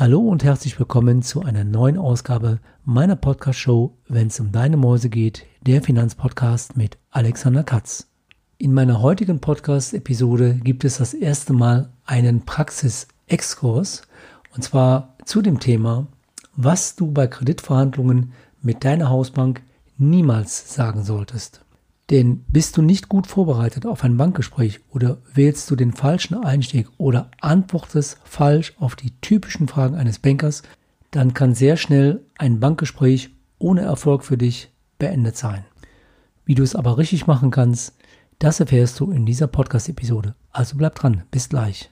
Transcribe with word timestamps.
Hallo 0.00 0.20
und 0.20 0.44
herzlich 0.44 0.78
willkommen 0.78 1.20
zu 1.20 1.42
einer 1.42 1.62
neuen 1.62 1.98
Ausgabe 1.98 2.58
meiner 2.86 3.16
Podcast-Show, 3.16 3.98
wenn 4.08 4.28
es 4.28 4.40
um 4.40 4.50
deine 4.50 4.78
Mäuse 4.78 5.10
geht, 5.10 5.44
der 5.60 5.82
Finanzpodcast 5.82 6.74
mit 6.74 6.96
Alexander 7.10 7.64
Katz. 7.64 8.06
In 8.56 8.72
meiner 8.72 9.02
heutigen 9.02 9.40
Podcast-Episode 9.40 10.54
gibt 10.54 10.86
es 10.86 10.96
das 10.96 11.12
erste 11.12 11.52
Mal 11.52 11.90
einen 12.06 12.46
Praxis-Exkurs 12.46 14.04
und 14.56 14.64
zwar 14.64 15.16
zu 15.26 15.42
dem 15.42 15.60
Thema, 15.60 16.06
was 16.56 16.96
du 16.96 17.12
bei 17.12 17.26
Kreditverhandlungen 17.26 18.32
mit 18.62 18.84
deiner 18.84 19.10
Hausbank 19.10 19.60
niemals 19.98 20.72
sagen 20.74 21.04
solltest. 21.04 21.60
Denn 22.10 22.44
bist 22.48 22.76
du 22.76 22.82
nicht 22.82 23.08
gut 23.08 23.28
vorbereitet 23.28 23.86
auf 23.86 24.02
ein 24.02 24.16
Bankgespräch 24.16 24.80
oder 24.90 25.18
wählst 25.32 25.70
du 25.70 25.76
den 25.76 25.92
falschen 25.92 26.34
Einstieg 26.42 26.88
oder 26.98 27.30
antwortest 27.40 28.18
falsch 28.24 28.74
auf 28.78 28.96
die 28.96 29.12
typischen 29.20 29.68
Fragen 29.68 29.94
eines 29.94 30.18
Bankers, 30.18 30.62
dann 31.12 31.34
kann 31.34 31.54
sehr 31.54 31.76
schnell 31.76 32.24
ein 32.36 32.58
Bankgespräch 32.58 33.30
ohne 33.58 33.82
Erfolg 33.82 34.24
für 34.24 34.36
dich 34.36 34.72
beendet 34.98 35.36
sein. 35.36 35.64
Wie 36.44 36.56
du 36.56 36.64
es 36.64 36.74
aber 36.74 36.98
richtig 36.98 37.28
machen 37.28 37.52
kannst, 37.52 37.94
das 38.40 38.58
erfährst 38.58 38.98
du 38.98 39.12
in 39.12 39.24
dieser 39.24 39.46
Podcast-Episode. 39.46 40.34
Also 40.50 40.76
bleib 40.76 40.96
dran, 40.96 41.22
bis 41.30 41.48
gleich. 41.48 41.90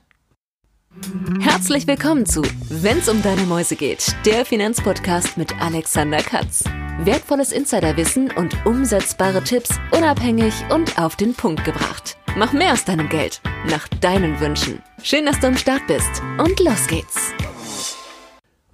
Herzlich 1.40 1.86
willkommen 1.86 2.26
zu 2.26 2.42
Wenn's 2.68 3.08
um 3.08 3.22
deine 3.22 3.42
Mäuse 3.42 3.76
geht, 3.76 4.16
der 4.24 4.44
Finanzpodcast 4.44 5.36
mit 5.36 5.60
Alexander 5.60 6.18
Katz. 6.18 6.64
Wertvolles 7.04 7.52
Insiderwissen 7.52 8.28
und 8.32 8.66
umsetzbare 8.66 9.44
Tipps 9.44 9.70
unabhängig 9.96 10.52
und 10.74 10.98
auf 10.98 11.14
den 11.14 11.32
Punkt 11.32 11.64
gebracht. 11.64 12.18
Mach 12.36 12.52
mehr 12.52 12.72
aus 12.72 12.84
deinem 12.84 13.08
Geld, 13.08 13.40
nach 13.70 13.86
deinen 13.86 14.40
Wünschen. 14.40 14.82
Schön, 15.04 15.24
dass 15.24 15.38
du 15.38 15.46
am 15.46 15.56
Start 15.56 15.86
bist 15.86 16.10
und 16.38 16.58
los 16.58 16.88
geht's. 16.88 17.32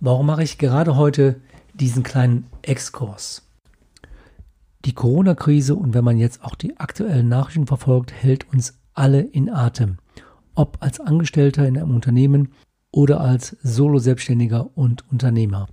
Warum 0.00 0.24
mache 0.24 0.42
ich 0.42 0.56
gerade 0.56 0.96
heute 0.96 1.38
diesen 1.74 2.02
kleinen 2.02 2.46
Exkurs? 2.62 3.42
Die 4.86 4.94
Corona-Krise 4.94 5.74
und 5.74 5.92
wenn 5.92 6.04
man 6.04 6.16
jetzt 6.16 6.42
auch 6.44 6.54
die 6.54 6.78
aktuellen 6.78 7.28
Nachrichten 7.28 7.66
verfolgt, 7.66 8.10
hält 8.10 8.50
uns 8.54 8.72
alle 8.94 9.20
in 9.20 9.50
Atem. 9.50 9.98
Ob 10.54 10.78
als 10.80 10.98
Angestellter 10.98 11.68
in 11.68 11.76
einem 11.76 11.94
Unternehmen 11.94 12.54
oder 12.90 13.20
als 13.20 13.54
Solo-Selbstständiger 13.62 14.70
und 14.74 15.04
Unternehmer. 15.12 15.68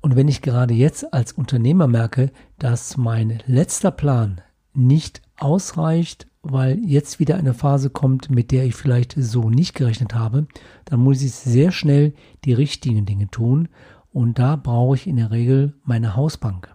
Und 0.00 0.16
wenn 0.16 0.28
ich 0.28 0.42
gerade 0.42 0.74
jetzt 0.74 1.12
als 1.12 1.32
Unternehmer 1.32 1.86
merke, 1.86 2.30
dass 2.58 2.96
mein 2.96 3.42
letzter 3.46 3.90
Plan 3.90 4.40
nicht 4.72 5.22
ausreicht, 5.38 6.28
weil 6.42 6.78
jetzt 6.84 7.18
wieder 7.18 7.36
eine 7.36 7.54
Phase 7.54 7.90
kommt, 7.90 8.30
mit 8.30 8.52
der 8.52 8.64
ich 8.64 8.74
vielleicht 8.74 9.14
so 9.18 9.50
nicht 9.50 9.74
gerechnet 9.74 10.14
habe, 10.14 10.46
dann 10.84 11.00
muss 11.00 11.22
ich 11.22 11.32
sehr 11.32 11.72
schnell 11.72 12.14
die 12.44 12.52
richtigen 12.52 13.04
Dinge 13.04 13.28
tun. 13.30 13.68
Und 14.12 14.38
da 14.38 14.56
brauche 14.56 14.94
ich 14.94 15.06
in 15.06 15.16
der 15.16 15.30
Regel 15.30 15.74
meine 15.84 16.14
Hausbank. 16.14 16.74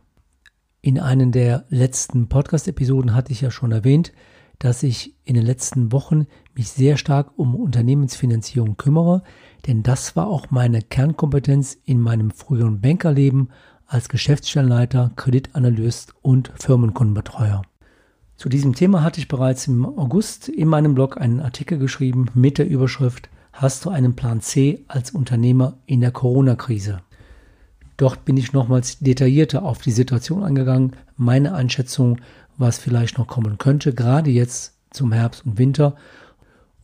In 0.82 1.00
einem 1.00 1.32
der 1.32 1.66
letzten 1.70 2.28
Podcast-Episoden 2.28 3.14
hatte 3.14 3.32
ich 3.32 3.42
ja 3.42 3.52
schon 3.52 3.72
erwähnt, 3.72 4.12
dass 4.60 4.84
ich 4.84 5.16
in 5.24 5.36
den 5.36 5.46
letzten 5.46 5.92
Wochen 5.92 6.28
mich 6.54 6.70
sehr 6.70 6.98
stark 6.98 7.32
um 7.38 7.56
Unternehmensfinanzierung 7.56 8.78
kümmere, 8.78 9.24
denn 9.68 9.84
das 9.84 10.16
war 10.16 10.28
auch 10.28 10.52
meine 10.52 10.82
Kernkompetenz 10.82 11.78
in 11.86 12.00
meinem 12.00 12.32
früheren 12.32 12.82
Bankerleben 12.82 13.50
als 13.88 14.10
Geschäftsstellenleiter, 14.10 15.12
Kreditanalyst 15.16 16.14
und 16.22 16.52
Firmenkundenbetreuer. 16.56 17.62
Zu 18.38 18.50
diesem 18.50 18.74
Thema 18.74 19.04
hatte 19.04 19.20
ich 19.20 19.28
bereits 19.28 19.68
im 19.68 19.86
August 19.86 20.50
in 20.50 20.68
meinem 20.68 20.96
Blog 20.96 21.20
einen 21.20 21.42
Artikel 21.42 21.78
geschrieben 21.78 22.28
mit 22.34 22.58
der 22.58 22.68
Überschrift 22.68 23.30
Hast 23.54 23.86
du 23.86 23.90
einen 23.90 24.16
Plan 24.16 24.42
C 24.42 24.86
als 24.88 25.12
Unternehmer 25.12 25.78
in 25.86 26.02
der 26.02 26.12
Corona-Krise? 26.12 27.02
Dort 27.98 28.26
bin 28.26 28.38
ich 28.38 28.54
nochmals 28.54 29.00
detaillierter 29.00 29.64
auf 29.64 29.80
die 29.82 29.92
Situation 29.92 30.44
angegangen, 30.44 30.94
meine 31.18 31.54
Einschätzung 31.54 32.18
was 32.58 32.78
vielleicht 32.78 33.18
noch 33.18 33.28
kommen 33.28 33.58
könnte, 33.58 33.94
gerade 33.94 34.30
jetzt 34.30 34.78
zum 34.92 35.12
Herbst 35.12 35.46
und 35.46 35.58
Winter. 35.58 35.96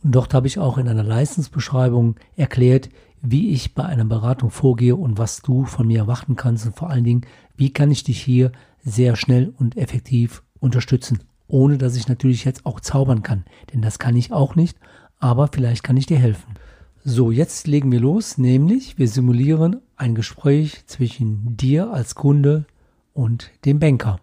Und 0.02 0.14
dort 0.14 0.34
habe 0.34 0.46
ich 0.46 0.58
auch 0.58 0.78
in 0.78 0.88
einer 0.88 1.02
Leistungsbeschreibung 1.02 2.16
erklärt, 2.36 2.88
wie 3.20 3.50
ich 3.50 3.74
bei 3.74 3.84
einer 3.84 4.04
Beratung 4.04 4.50
vorgehe 4.50 4.94
und 4.94 5.18
was 5.18 5.42
du 5.42 5.64
von 5.64 5.86
mir 5.86 5.98
erwarten 5.98 6.36
kannst 6.36 6.66
und 6.66 6.76
vor 6.76 6.90
allen 6.90 7.04
Dingen, 7.04 7.22
wie 7.56 7.72
kann 7.72 7.90
ich 7.90 8.04
dich 8.04 8.22
hier 8.22 8.52
sehr 8.84 9.16
schnell 9.16 9.52
und 9.58 9.76
effektiv 9.76 10.42
unterstützen, 10.60 11.20
ohne 11.48 11.78
dass 11.78 11.96
ich 11.96 12.08
natürlich 12.08 12.44
jetzt 12.44 12.64
auch 12.64 12.80
zaubern 12.80 13.22
kann, 13.22 13.44
denn 13.72 13.82
das 13.82 13.98
kann 13.98 14.16
ich 14.16 14.32
auch 14.32 14.54
nicht, 14.54 14.78
aber 15.18 15.48
vielleicht 15.52 15.82
kann 15.82 15.96
ich 15.96 16.06
dir 16.06 16.18
helfen. 16.18 16.54
So, 17.04 17.30
jetzt 17.30 17.66
legen 17.66 17.90
wir 17.90 18.00
los, 18.00 18.38
nämlich 18.38 18.98
wir 18.98 19.08
simulieren 19.08 19.80
ein 19.96 20.14
Gespräch 20.14 20.86
zwischen 20.86 21.56
dir 21.56 21.92
als 21.92 22.14
Kunde 22.14 22.66
und 23.14 23.50
dem 23.64 23.80
Banker. 23.80 24.20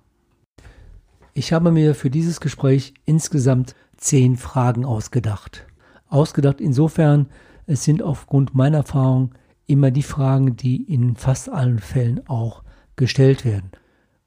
Ich 1.34 1.52
habe 1.52 1.72
mir 1.72 1.96
für 1.96 2.10
dieses 2.10 2.40
Gespräch 2.40 2.94
insgesamt 3.06 3.76
zehn 3.98 4.38
Fragen 4.38 4.86
ausgedacht. 4.86 5.66
Ausgedacht 6.08 6.62
insofern, 6.62 7.28
es 7.66 7.84
sind 7.84 8.04
aufgrund 8.04 8.56
meiner 8.56 8.78
Erfahrung 8.78 9.34
immer 9.68 9.92
die 9.92 10.04
Fragen, 10.04 10.56
die 10.56 10.84
in 10.84 11.16
fast 11.16 11.50
allen 11.50 11.80
Fällen 11.80 12.28
auch 12.28 12.64
gestellt 12.96 13.46
werden. 13.46 13.72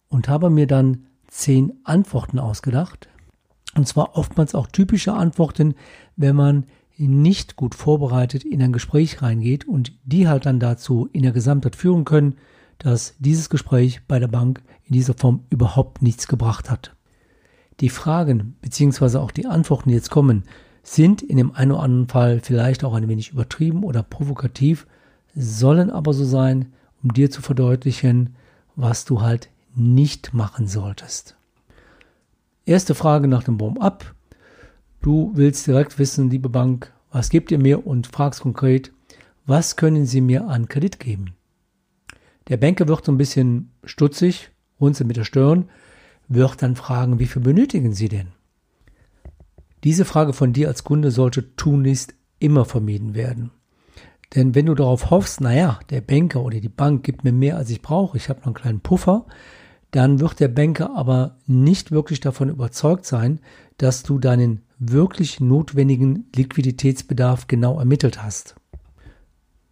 Und 0.09 0.29
habe 0.29 0.51
mir 0.51 0.67
dann 0.67 1.07
zehn 1.29 1.73
Antworten 1.85 2.39
ausgedacht. 2.39 3.09
Und 3.77 3.87
zwar 3.87 4.17
oftmals 4.17 4.55
auch 4.55 4.67
typische 4.67 5.13
Antworten, 5.13 5.75
wenn 6.17 6.35
man 6.35 6.67
nicht 6.97 7.55
gut 7.55 7.75
vorbereitet 7.75 8.45
in 8.45 8.61
ein 8.61 8.73
Gespräch 8.73 9.23
reingeht 9.23 9.69
und 9.69 9.93
die 10.05 10.27
halt 10.27 10.47
dann 10.47 10.59
dazu 10.59 11.09
in 11.13 11.23
der 11.23 11.33
Gesamtheit 11.33 11.77
führen 11.77 12.05
können, 12.05 12.37
dass 12.79 13.15
dieses 13.19 13.51
Gespräch 13.51 14.01
bei 14.09 14.19
der 14.19 14.29
Bank 14.29 14.63
in 14.85 14.95
dieser 14.95 15.15
Form 15.15 15.45
überhaupt 15.51 16.03
nichts 16.03 16.27
gebracht 16.27 16.71
hat. 16.71 16.97
Die 17.81 17.91
Fragen 17.91 18.57
beziehungsweise 18.61 19.21
auch 19.21 19.31
die 19.31 19.47
Antworten, 19.47 19.89
die 19.91 19.95
jetzt 19.95 20.11
kommen, 20.11 20.45
sind 20.83 21.23
in 21.23 21.37
dem 21.37 21.55
einen 21.55 21.73
oder 21.73 21.83
anderen 21.83 22.09
Fall 22.09 22.41
vielleicht 22.41 22.83
auch 22.83 22.95
ein 22.95 23.09
wenig 23.09 23.31
übertrieben 23.31 23.85
oder 23.85 24.03
provokativ, 24.03 24.87
sollen 25.35 25.91
aber 25.91 26.13
so 26.13 26.25
sein, 26.25 26.73
um 27.03 27.13
dir 27.13 27.31
zu 27.31 27.43
verdeutlichen, 27.43 28.35
was 28.75 29.05
du 29.05 29.21
halt 29.21 29.51
nicht 29.75 30.35
machen 30.35 30.67
solltest. 30.67 31.37
Erste 32.65 32.95
Frage 32.95 33.29
nach 33.29 33.45
dem 33.45 33.61
Warm-up. 33.61 34.15
Du 35.01 35.31
willst 35.35 35.67
direkt 35.67 35.99
wissen, 35.99 36.31
liebe 36.31 36.49
Bank, 36.49 36.93
was 37.13 37.31
gebt 37.31 37.51
ihr 37.51 37.59
mir 37.59 37.87
und 37.87 38.07
fragst 38.07 38.41
konkret, 38.41 38.93
was 39.47 39.77
können 39.77 40.05
Sie 40.05 40.21
mir 40.21 40.49
an 40.49 40.69
Kredit 40.69 41.01
geben? 41.01 41.35
Der 42.49 42.57
Banker 42.57 42.89
wird 42.89 43.05
so 43.05 43.13
ein 43.13 43.19
bisschen 43.19 43.71
stutzig, 43.85 44.51
runzelt 44.81 45.07
mit 45.07 45.17
der 45.17 45.25
Stirn, 45.25 45.71
wird 46.29 46.63
dann 46.63 46.77
fragen, 46.77 47.19
wie 47.19 47.27
viel 47.27 47.43
benötigen 47.43 47.93
Sie 47.93 48.09
denn? 48.09 48.29
Diese 49.85 50.05
Frage 50.05 50.33
von 50.33 50.53
dir 50.53 50.69
als 50.69 50.85
Kunde 50.85 51.11
sollte 51.11 51.55
tunlichst 51.57 52.15
immer 52.39 52.65
vermieden 52.65 53.15
werden. 53.15 53.51
Denn 54.35 54.55
wenn 54.55 54.67
du 54.67 54.75
darauf 54.75 55.11
hoffst, 55.11 55.41
naja, 55.41 55.81
der 55.91 56.01
Banker 56.01 56.43
oder 56.43 56.61
die 56.61 56.69
Bank 56.69 57.03
gibt 57.03 57.25
mir 57.25 57.33
mehr, 57.33 57.57
als 57.57 57.71
ich 57.71 57.81
brauche, 57.81 58.17
ich 58.17 58.29
habe 58.29 58.41
noch 58.41 58.47
einen 58.47 58.55
kleinen 58.55 58.81
Puffer, 58.81 59.27
dann 59.91 60.21
wird 60.21 60.39
der 60.41 60.49
Banker 60.49 60.95
aber 60.95 61.37
nicht 61.47 61.91
wirklich 61.91 62.21
davon 62.21 62.51
überzeugt 62.51 63.07
sein, 63.07 63.41
dass 63.79 64.03
du 64.03 64.19
deinen 64.19 64.63
wirklich 64.79 65.41
notwendigen 65.41 66.27
Liquiditätsbedarf 66.37 67.47
genau 67.47 67.79
ermittelt 67.79 68.23
hast. 68.23 68.55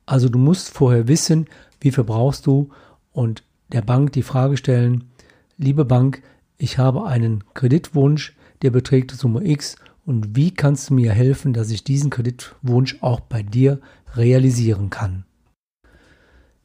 Also 0.06 0.28
du 0.28 0.38
musst 0.38 0.70
vorher 0.70 1.06
wissen, 1.08 1.46
wie 1.80 1.90
viel 1.90 2.04
brauchst 2.04 2.46
du 2.46 2.70
und 3.12 3.42
der 3.72 3.82
Bank 3.82 4.12
die 4.12 4.22
Frage 4.22 4.56
stellen, 4.56 5.10
liebe 5.58 5.84
Bank, 5.84 6.22
ich 6.58 6.78
habe 6.78 7.06
einen 7.06 7.44
Kreditwunsch, 7.54 8.34
der 8.62 8.70
beträgt 8.70 9.10
Summe 9.12 9.46
X 9.46 9.76
und 10.06 10.36
wie 10.36 10.52
kannst 10.52 10.90
du 10.90 10.94
mir 10.94 11.12
helfen, 11.12 11.52
dass 11.52 11.70
ich 11.70 11.84
diesen 11.84 12.10
Kreditwunsch 12.10 12.98
auch 13.02 13.20
bei 13.20 13.42
dir 13.42 13.80
realisieren 14.14 14.88
kann? 14.90 15.24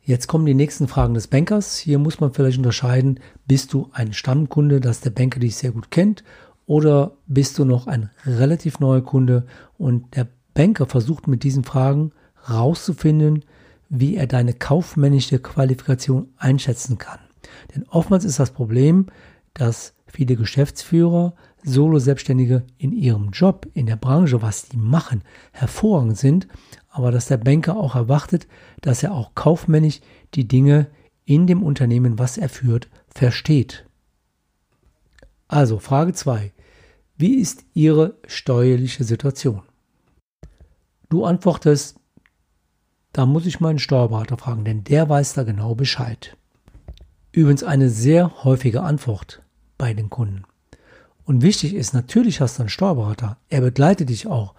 Jetzt 0.03 0.27
kommen 0.27 0.45
die 0.45 0.53
nächsten 0.53 0.87
Fragen 0.87 1.13
des 1.13 1.27
Bankers. 1.27 1.77
Hier 1.77 1.99
muss 1.99 2.19
man 2.19 2.33
vielleicht 2.33 2.57
unterscheiden, 2.57 3.19
bist 3.45 3.73
du 3.73 3.89
ein 3.93 4.13
Stammkunde, 4.13 4.79
dass 4.79 5.01
der 5.01 5.11
Banker 5.11 5.39
dich 5.39 5.55
sehr 5.55 5.71
gut 5.71 5.91
kennt 5.91 6.23
oder 6.65 7.17
bist 7.27 7.59
du 7.59 7.65
noch 7.65 7.87
ein 7.87 8.09
relativ 8.25 8.79
neuer 8.79 9.01
Kunde 9.01 9.45
und 9.77 10.15
der 10.15 10.27
Banker 10.53 10.85
versucht 10.85 11.27
mit 11.27 11.43
diesen 11.43 11.63
Fragen 11.63 12.11
rauszufinden, 12.49 13.45
wie 13.89 14.15
er 14.15 14.25
deine 14.25 14.53
kaufmännische 14.53 15.39
Qualifikation 15.39 16.29
einschätzen 16.37 16.97
kann. 16.97 17.19
Denn 17.75 17.85
oftmals 17.89 18.25
ist 18.25 18.39
das 18.39 18.51
Problem, 18.51 19.07
dass 19.53 19.93
viele 20.07 20.35
Geschäftsführer, 20.35 21.33
Solo-Selbstständige 21.63 22.63
in 22.77 22.91
ihrem 22.91 23.29
Job, 23.31 23.67
in 23.73 23.85
der 23.85 23.95
Branche, 23.95 24.41
was 24.41 24.69
die 24.69 24.77
machen, 24.77 25.23
hervorragend 25.51 26.17
sind, 26.17 26.47
aber 26.89 27.11
dass 27.11 27.27
der 27.27 27.37
Banker 27.37 27.77
auch 27.77 27.95
erwartet, 27.95 28.47
dass 28.81 29.03
er 29.03 29.13
auch 29.13 29.35
kaufmännisch 29.35 30.01
die 30.33 30.47
Dinge 30.47 30.87
in 31.25 31.47
dem 31.47 31.63
Unternehmen, 31.63 32.19
was 32.19 32.37
er 32.37 32.49
führt, 32.49 32.89
versteht. 33.07 33.85
Also 35.47 35.79
Frage 35.79 36.13
2. 36.13 36.51
Wie 37.17 37.35
ist 37.35 37.65
Ihre 37.73 38.15
steuerliche 38.25 39.03
Situation? 39.03 39.61
Du 41.09 41.25
antwortest, 41.25 41.97
da 43.13 43.25
muss 43.25 43.45
ich 43.45 43.59
meinen 43.59 43.79
Steuerberater 43.79 44.37
fragen, 44.37 44.63
denn 44.63 44.83
der 44.83 45.09
weiß 45.09 45.33
da 45.33 45.43
genau 45.43 45.75
Bescheid. 45.75 46.37
Übrigens 47.33 47.63
eine 47.63 47.89
sehr 47.89 48.43
häufige 48.43 48.81
Antwort 48.81 49.40
bei 49.81 49.95
den 49.95 50.11
Kunden. 50.11 50.43
Und 51.25 51.41
wichtig 51.41 51.73
ist, 51.73 51.95
natürlich 51.95 52.39
hast 52.39 52.59
du 52.59 52.61
einen 52.61 52.69
Steuerberater, 52.69 53.37
er 53.49 53.61
begleitet 53.61 54.09
dich 54.09 54.27
auch, 54.27 54.53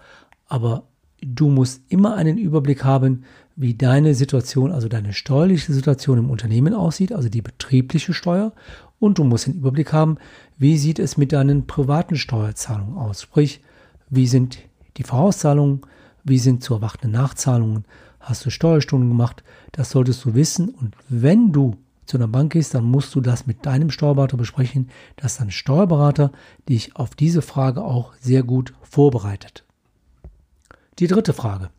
aber 0.49 0.83
du 1.21 1.47
musst 1.47 1.81
immer 1.87 2.15
einen 2.15 2.37
Überblick 2.37 2.83
haben, 2.83 3.23
wie 3.55 3.73
deine 3.73 4.15
Situation, 4.15 4.73
also 4.73 4.89
deine 4.89 5.13
steuerliche 5.13 5.71
Situation 5.71 6.17
im 6.17 6.29
Unternehmen 6.29 6.73
aussieht, 6.73 7.13
also 7.13 7.29
die 7.29 7.41
betriebliche 7.41 8.13
Steuer. 8.13 8.51
Und 8.99 9.17
du 9.17 9.23
musst 9.23 9.47
den 9.47 9.53
Überblick 9.53 9.93
haben, 9.93 10.17
wie 10.57 10.77
sieht 10.77 10.99
es 10.99 11.15
mit 11.15 11.31
deinen 11.31 11.67
privaten 11.67 12.17
Steuerzahlungen 12.17 12.97
aus. 12.97 13.21
Sprich, 13.21 13.61
wie 14.09 14.27
sind 14.27 14.57
die 14.97 15.03
Vorauszahlungen, 15.03 15.83
wie 16.25 16.37
sind 16.37 16.63
zu 16.63 16.73
erwartende 16.73 17.17
Nachzahlungen, 17.17 17.85
hast 18.19 18.45
du 18.45 18.49
Steuerstunden 18.49 19.07
gemacht, 19.07 19.41
das 19.71 19.91
solltest 19.91 20.25
du 20.25 20.35
wissen. 20.35 20.67
Und 20.67 20.97
wenn 21.07 21.53
du 21.53 21.77
zu 22.05 22.17
einer 22.17 22.27
Bank 22.27 22.53
gehst, 22.53 22.73
dann 22.73 22.83
musst 22.83 23.15
du 23.15 23.21
das 23.21 23.47
mit 23.47 23.65
deinem 23.65 23.89
Steuerberater 23.89 24.37
besprechen, 24.37 24.89
dass 25.15 25.37
dein 25.37 25.51
Steuerberater 25.51 26.31
dich 26.67 26.95
auf 26.95 27.15
diese 27.15 27.41
Frage 27.41 27.83
auch 27.83 28.13
sehr 28.19 28.43
gut 28.43 28.73
vorbereitet. 28.81 29.63
Die 30.99 31.07
dritte 31.07 31.33
Frage. 31.33 31.69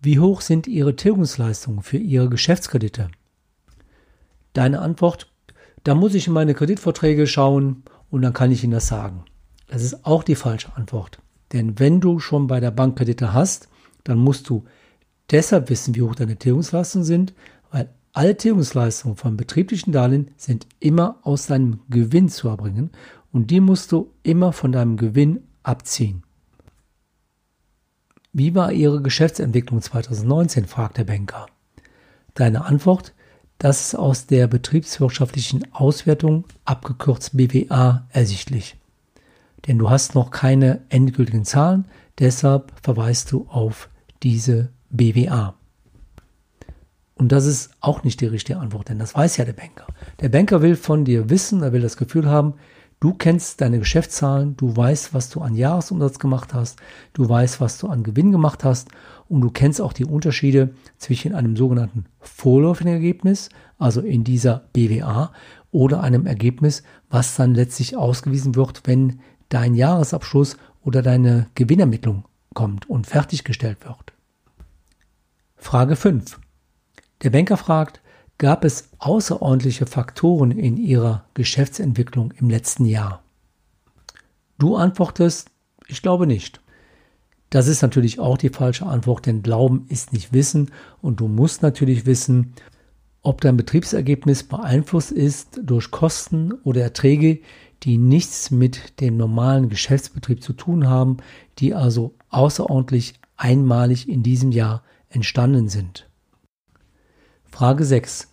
Wie 0.00 0.18
hoch 0.18 0.40
sind 0.40 0.66
Ihre 0.66 0.96
Tilgungsleistungen 0.96 1.82
für 1.82 1.98
Ihre 1.98 2.30
Geschäftskredite? 2.30 3.10
Deine 4.54 4.80
Antwort, 4.80 5.30
da 5.84 5.94
muss 5.94 6.14
ich 6.14 6.26
in 6.26 6.32
meine 6.32 6.54
Kreditverträge 6.54 7.26
schauen 7.26 7.82
und 8.10 8.22
dann 8.22 8.32
kann 8.32 8.50
ich 8.50 8.64
Ihnen 8.64 8.72
das 8.72 8.88
sagen. 8.88 9.24
Das 9.66 9.82
ist 9.82 10.06
auch 10.06 10.22
die 10.22 10.34
falsche 10.34 10.74
Antwort. 10.74 11.18
Denn 11.52 11.78
wenn 11.78 12.00
du 12.00 12.18
schon 12.18 12.46
bei 12.46 12.60
der 12.60 12.70
Bank 12.70 12.96
Kredite 12.96 13.34
hast, 13.34 13.68
dann 14.04 14.18
musst 14.18 14.48
du 14.48 14.64
deshalb 15.30 15.68
wissen, 15.68 15.94
wie 15.94 16.02
hoch 16.02 16.14
deine 16.14 16.36
Tilgungsleistungen 16.36 17.04
sind, 17.04 17.34
weil 17.70 17.88
alle 18.12 18.36
Tilgungsleistungen 18.36 19.16
von 19.16 19.36
betrieblichen 19.36 19.92
Darlehen 19.92 20.30
sind 20.36 20.66
immer 20.80 21.18
aus 21.22 21.46
deinem 21.46 21.80
Gewinn 21.88 22.28
zu 22.28 22.48
erbringen 22.48 22.90
und 23.32 23.50
die 23.50 23.60
musst 23.60 23.92
du 23.92 24.12
immer 24.22 24.52
von 24.52 24.72
deinem 24.72 24.96
Gewinn 24.96 25.44
abziehen. 25.62 26.24
Wie 28.32 28.54
war 28.54 28.72
Ihre 28.72 29.02
Geschäftsentwicklung 29.02 29.82
2019? 29.82 30.66
fragt 30.66 30.98
der 30.98 31.04
Banker. 31.04 31.46
Deine 32.34 32.64
Antwort, 32.64 33.12
das 33.58 33.80
ist 33.80 33.94
aus 33.94 34.26
der 34.26 34.46
betriebswirtschaftlichen 34.46 35.72
Auswertung, 35.74 36.44
abgekürzt 36.64 37.36
BWA, 37.36 38.06
ersichtlich. 38.10 38.76
Denn 39.66 39.78
du 39.78 39.90
hast 39.90 40.14
noch 40.14 40.30
keine 40.30 40.80
endgültigen 40.88 41.44
Zahlen, 41.44 41.86
deshalb 42.18 42.72
verweist 42.82 43.30
du 43.32 43.46
auf 43.48 43.90
diese 44.22 44.70
BWA. 44.90 45.54
Und 47.20 47.32
das 47.32 47.44
ist 47.44 47.70
auch 47.80 48.02
nicht 48.02 48.22
die 48.22 48.26
richtige 48.26 48.58
Antwort, 48.58 48.88
denn 48.88 48.98
das 48.98 49.14
weiß 49.14 49.36
ja 49.36 49.44
der 49.44 49.52
Banker. 49.52 49.86
Der 50.20 50.30
Banker 50.30 50.62
will 50.62 50.74
von 50.74 51.04
dir 51.04 51.28
wissen, 51.28 51.62
er 51.62 51.74
will 51.74 51.82
das 51.82 51.98
Gefühl 51.98 52.26
haben, 52.26 52.54
Du 53.02 53.14
kennst 53.14 53.62
deine 53.62 53.78
Geschäftszahlen, 53.78 54.58
du 54.58 54.76
weißt, 54.76 55.14
was 55.14 55.30
du 55.30 55.40
an 55.40 55.54
Jahresumsatz 55.54 56.18
gemacht 56.18 56.52
hast, 56.52 56.78
du 57.14 57.26
weißt, 57.26 57.58
was 57.58 57.78
du 57.78 57.88
an 57.88 58.02
Gewinn 58.02 58.30
gemacht 58.30 58.62
hast 58.62 58.88
und 59.26 59.40
du 59.40 59.50
kennst 59.50 59.80
auch 59.80 59.94
die 59.94 60.04
Unterschiede 60.04 60.74
zwischen 60.98 61.34
einem 61.34 61.56
sogenannten 61.56 62.04
vorläufigen 62.20 62.92
Ergebnis, 62.92 63.48
also 63.78 64.02
in 64.02 64.22
dieser 64.22 64.68
BWA, 64.74 65.32
oder 65.70 66.02
einem 66.02 66.26
Ergebnis, 66.26 66.82
was 67.08 67.36
dann 67.36 67.54
letztlich 67.54 67.96
ausgewiesen 67.96 68.54
wird, 68.54 68.82
wenn 68.84 69.20
dein 69.48 69.74
Jahresabschluss 69.74 70.58
oder 70.82 71.00
deine 71.00 71.46
Gewinnermittlung 71.54 72.26
kommt 72.52 72.90
und 72.90 73.06
fertiggestellt 73.06 73.86
wird. 73.86 74.12
Frage 75.56 75.96
5. 75.96 76.38
Der 77.22 77.30
Banker 77.30 77.56
fragt, 77.56 78.00
Gab 78.40 78.64
es 78.64 78.88
außerordentliche 78.96 79.84
Faktoren 79.84 80.50
in 80.50 80.78
Ihrer 80.78 81.26
Geschäftsentwicklung 81.34 82.32
im 82.38 82.48
letzten 82.48 82.86
Jahr? 82.86 83.22
Du 84.56 84.76
antwortest, 84.76 85.50
ich 85.88 86.00
glaube 86.00 86.26
nicht. 86.26 86.62
Das 87.50 87.66
ist 87.66 87.82
natürlich 87.82 88.18
auch 88.18 88.38
die 88.38 88.48
falsche 88.48 88.86
Antwort, 88.86 89.26
denn 89.26 89.42
Glauben 89.42 89.84
ist 89.90 90.14
nicht 90.14 90.32
Wissen 90.32 90.70
und 91.02 91.20
du 91.20 91.28
musst 91.28 91.60
natürlich 91.60 92.06
wissen, 92.06 92.54
ob 93.20 93.42
dein 93.42 93.58
Betriebsergebnis 93.58 94.42
beeinflusst 94.44 95.12
ist 95.12 95.60
durch 95.62 95.90
Kosten 95.90 96.54
oder 96.64 96.80
Erträge, 96.80 97.40
die 97.82 97.98
nichts 97.98 98.50
mit 98.50 99.00
dem 99.00 99.18
normalen 99.18 99.68
Geschäftsbetrieb 99.68 100.42
zu 100.42 100.54
tun 100.54 100.88
haben, 100.88 101.18
die 101.58 101.74
also 101.74 102.14
außerordentlich 102.30 103.20
einmalig 103.36 104.08
in 104.08 104.22
diesem 104.22 104.50
Jahr 104.50 104.82
entstanden 105.10 105.68
sind. 105.68 106.09
Frage 107.50 107.84
6. 107.84 108.28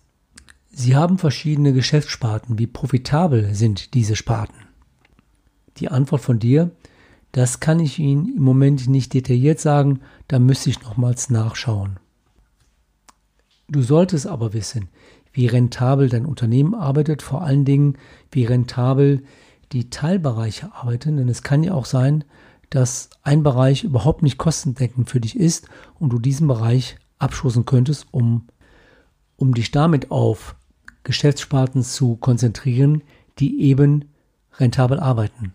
Sie 0.70 0.96
haben 0.96 1.18
verschiedene 1.18 1.72
Geschäftssparten. 1.72 2.58
Wie 2.58 2.66
profitabel 2.66 3.54
sind 3.54 3.94
diese 3.94 4.16
Sparten? 4.16 4.56
Die 5.76 5.88
Antwort 5.88 6.22
von 6.22 6.38
dir, 6.38 6.70
das 7.32 7.60
kann 7.60 7.78
ich 7.80 7.98
Ihnen 7.98 8.36
im 8.36 8.42
Moment 8.42 8.88
nicht 8.88 9.12
detailliert 9.12 9.60
sagen, 9.60 10.00
da 10.28 10.38
müsste 10.38 10.70
ich 10.70 10.82
nochmals 10.82 11.30
nachschauen. 11.30 11.98
Du 13.68 13.82
solltest 13.82 14.26
aber 14.26 14.54
wissen, 14.54 14.88
wie 15.32 15.46
rentabel 15.46 16.08
dein 16.08 16.24
Unternehmen 16.24 16.74
arbeitet, 16.74 17.20
vor 17.20 17.42
allen 17.42 17.66
Dingen, 17.66 17.98
wie 18.30 18.44
rentabel 18.44 19.24
die 19.72 19.90
Teilbereiche 19.90 20.72
arbeiten, 20.74 21.18
denn 21.18 21.28
es 21.28 21.42
kann 21.42 21.62
ja 21.62 21.74
auch 21.74 21.84
sein, 21.84 22.24
dass 22.70 23.10
ein 23.22 23.42
Bereich 23.42 23.84
überhaupt 23.84 24.22
nicht 24.22 24.38
kostendeckend 24.38 25.10
für 25.10 25.20
dich 25.20 25.36
ist 25.36 25.68
und 25.98 26.12
du 26.12 26.18
diesen 26.18 26.48
Bereich 26.48 26.96
abstoßen 27.18 27.66
könntest, 27.66 28.06
um, 28.10 28.46
um 29.38 29.54
dich 29.54 29.70
damit 29.70 30.10
auf 30.10 30.54
Geschäftssparten 31.04 31.82
zu 31.82 32.16
konzentrieren, 32.16 33.02
die 33.38 33.62
eben 33.62 34.10
rentabel 34.58 35.00
arbeiten. 35.00 35.54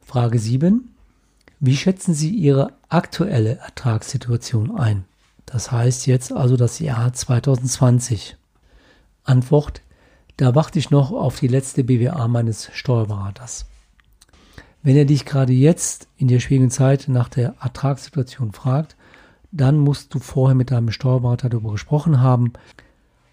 Frage 0.00 0.40
7. 0.40 0.92
Wie 1.60 1.76
schätzen 1.76 2.14
Sie 2.14 2.30
Ihre 2.30 2.72
aktuelle 2.88 3.58
Ertragssituation 3.58 4.76
ein? 4.76 5.04
Das 5.46 5.70
heißt 5.70 6.06
jetzt 6.06 6.32
also 6.32 6.56
das 6.56 6.80
Jahr 6.80 7.12
2020. 7.12 8.36
Antwort. 9.22 9.82
Da 10.36 10.54
warte 10.54 10.78
ich 10.78 10.90
noch 10.90 11.12
auf 11.12 11.38
die 11.38 11.48
letzte 11.48 11.84
BWA 11.84 12.26
meines 12.26 12.70
Steuerberaters. 12.72 13.66
Wenn 14.82 14.96
er 14.96 15.04
dich 15.04 15.26
gerade 15.26 15.52
jetzt 15.52 16.08
in 16.16 16.28
der 16.28 16.40
schwierigen 16.40 16.70
Zeit 16.70 17.04
nach 17.08 17.28
der 17.28 17.54
Ertragssituation 17.60 18.52
fragt, 18.52 18.96
dann 19.52 19.78
musst 19.78 20.14
du 20.14 20.18
vorher 20.18 20.54
mit 20.54 20.70
deinem 20.70 20.90
Steuerberater 20.90 21.48
darüber 21.48 21.72
gesprochen 21.72 22.20
haben, 22.20 22.52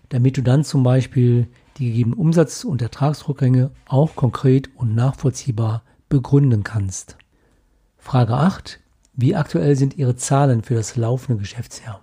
damit 0.10 0.38
du 0.38 0.42
dann 0.42 0.64
zum 0.64 0.84
Beispiel 0.84 1.48
die 1.78 1.88
gegebenen 1.88 2.18
Umsatz- 2.18 2.64
und 2.64 2.82
Ertragsrückgänge 2.82 3.72
auch 3.88 4.16
konkret 4.16 4.70
und 4.76 4.96
nachvollziehbar 4.96 5.84
begründen 6.10 6.64
kannst. 6.64 7.18
Frage 7.98 8.36
8. 8.36 8.80
Wie 9.14 9.36
aktuell 9.36 9.76
sind 9.76 9.98
Ihre 9.98 10.16
Zahlen 10.16 10.64
für 10.64 10.76
das 10.76 10.96
laufende 10.96 11.40
Geschäftsjahr? 11.40 12.02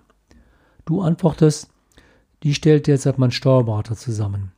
Du 0.85 1.01
antwortest, 1.01 1.69
die 2.43 2.53
stellt 2.53 2.87
derzeit 2.87 3.17
mein 3.17 3.31
Steuerberater 3.31 3.95
zusammen. 3.95 4.51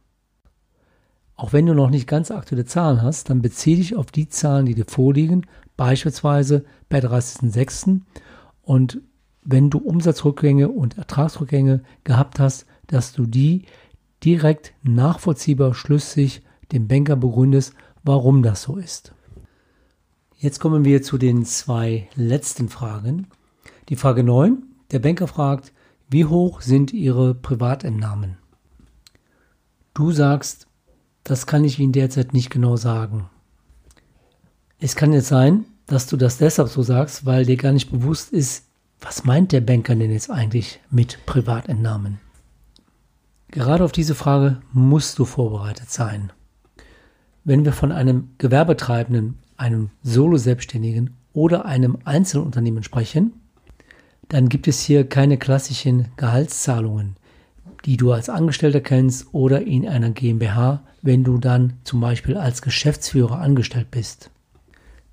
Auch 1.35 1.53
wenn 1.53 1.67
du 1.67 1.73
noch 1.73 1.91
nicht 1.91 2.07
ganz 2.07 2.31
aktuelle 2.31 2.65
Zahlen 2.65 3.01
hast, 3.01 3.29
dann 3.29 3.43
beziehe 3.43 3.77
dich 3.77 3.95
auf 3.95 4.07
die 4.07 4.27
Zahlen, 4.27 4.65
die 4.65 4.73
dir 4.73 4.85
vorliegen, 4.87 5.45
beispielsweise 5.77 6.65
bei 6.89 6.97
30.06. 6.99 8.01
Und 8.63 9.01
wenn 9.49 9.69
du 9.69 9.77
Umsatzrückgänge 9.77 10.67
und 10.67 10.97
Ertragsrückgänge 10.97 11.81
gehabt 12.03 12.37
hast, 12.37 12.65
dass 12.87 13.13
du 13.13 13.25
die 13.25 13.63
direkt 14.23 14.73
nachvollziehbar 14.83 15.73
schlüssig 15.73 16.41
dem 16.73 16.89
Banker 16.89 17.15
begründest, 17.15 17.73
warum 18.03 18.43
das 18.43 18.63
so 18.63 18.75
ist. 18.75 19.13
Jetzt 20.35 20.59
kommen 20.59 20.83
wir 20.83 21.01
zu 21.01 21.17
den 21.17 21.45
zwei 21.45 22.09
letzten 22.15 22.67
Fragen. 22.67 23.27
Die 23.87 23.95
Frage 23.95 24.21
9. 24.21 24.63
Der 24.91 24.99
Banker 24.99 25.27
fragt, 25.27 25.71
wie 26.09 26.25
hoch 26.25 26.59
sind 26.59 26.91
Ihre 26.91 27.33
Privatentnahmen? 27.33 28.37
Du 29.93 30.11
sagst, 30.11 30.67
das 31.23 31.47
kann 31.47 31.63
ich 31.63 31.79
Ihnen 31.79 31.93
derzeit 31.93 32.33
nicht 32.33 32.49
genau 32.49 32.75
sagen. 32.75 33.29
Es 34.77 34.97
kann 34.97 35.13
jetzt 35.13 35.29
sein, 35.29 35.65
dass 35.85 36.05
du 36.07 36.17
das 36.17 36.37
deshalb 36.37 36.67
so 36.67 36.83
sagst, 36.83 37.25
weil 37.25 37.45
dir 37.45 37.55
gar 37.55 37.71
nicht 37.71 37.89
bewusst 37.89 38.33
ist, 38.33 38.66
was 39.01 39.23
meint 39.23 39.51
der 39.51 39.61
Banker 39.61 39.95
denn 39.95 40.11
jetzt 40.11 40.29
eigentlich 40.29 40.79
mit 40.89 41.25
Privatentnahmen? 41.25 42.19
Gerade 43.49 43.83
auf 43.83 43.91
diese 43.91 44.15
Frage 44.15 44.57
musst 44.73 45.19
du 45.19 45.25
vorbereitet 45.25 45.89
sein. 45.89 46.31
Wenn 47.43 47.63
wir 47.63 47.71
von 47.71 47.91
einem 47.91 48.29
Gewerbetreibenden, 48.39 49.37
einem 49.55 49.89
Solo-Selbstständigen 50.03 51.15
oder 51.33 51.65
einem 51.65 51.97
Einzelunternehmen 52.03 52.83
sprechen, 52.83 53.33
dann 54.27 54.49
gibt 54.49 54.67
es 54.67 54.81
hier 54.81 55.07
keine 55.07 55.37
klassischen 55.37 56.09
Gehaltszahlungen, 56.17 57.15
die 57.85 57.95
du 57.95 58.11
als 58.11 58.29
Angestellter 58.29 58.81
kennst 58.81 59.33
oder 59.33 59.61
in 59.61 59.87
einer 59.87 60.09
GmbH, 60.09 60.83
wenn 61.01 61.23
du 61.23 61.37
dann 61.37 61.73
zum 61.85 62.01
Beispiel 62.01 62.35
als 62.35 62.61
Geschäftsführer 62.61 63.39
angestellt 63.39 63.91
bist. 63.91 64.29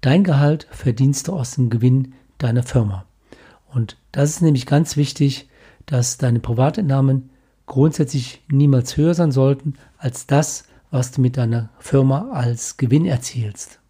Dein 0.00 0.24
Gehalt 0.24 0.66
verdienst 0.72 1.28
du 1.28 1.34
aus 1.34 1.52
dem 1.52 1.70
Gewinn 1.70 2.14
deiner 2.38 2.64
Firma. 2.64 3.06
Und 3.74 3.96
Das 4.12 4.30
ist 4.30 4.42
nämlich 4.42 4.66
ganz 4.66 4.96
wichtig, 4.96 5.48
dass 5.86 6.16
deine 6.16 6.38
Privatentnahmen 6.38 7.30
grundsätzlich 7.66 8.42
niemals 8.48 8.96
höher 8.96 9.14
sein 9.14 9.32
sollten 9.32 9.74
als 9.98 10.26
das, 10.26 10.64
was 10.90 11.10
du 11.10 11.20
mit 11.20 11.36
deiner 11.36 11.70
Firma 11.78 12.30
als 12.30 12.76
Gewinn 12.76 13.06
erzielst. 13.06 13.80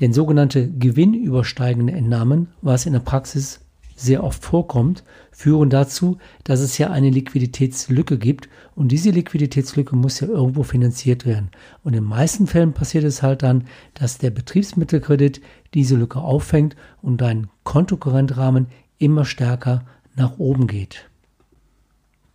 Denn 0.00 0.14
sogenannte 0.14 0.70
gewinnübersteigende 0.70 1.92
Entnahmen, 1.92 2.48
was 2.62 2.86
in 2.86 2.94
der 2.94 3.00
Praxis 3.00 3.60
sehr 3.94 4.24
oft 4.24 4.42
vorkommt, 4.42 5.04
führen 5.30 5.68
dazu, 5.68 6.16
dass 6.44 6.60
es 6.60 6.78
ja 6.78 6.90
eine 6.90 7.10
Liquiditätslücke 7.10 8.16
gibt 8.16 8.48
und 8.74 8.88
diese 8.88 9.10
Liquiditätslücke 9.10 9.94
muss 9.94 10.20
ja 10.20 10.28
irgendwo 10.28 10.62
finanziert 10.62 11.26
werden. 11.26 11.50
Und 11.84 11.92
in 11.92 12.02
den 12.02 12.08
meisten 12.08 12.46
Fällen 12.46 12.72
passiert 12.72 13.04
es 13.04 13.22
halt 13.22 13.42
dann, 13.42 13.64
dass 13.92 14.16
der 14.16 14.30
Betriebsmittelkredit 14.30 15.42
diese 15.74 15.96
Lücke 15.96 16.20
auffängt 16.20 16.76
und 17.02 17.20
dein 17.20 17.48
Kontokorrentrahmen 17.64 18.68
immer 19.00 19.24
stärker 19.24 19.84
nach 20.14 20.38
oben 20.38 20.68
geht. 20.68 21.10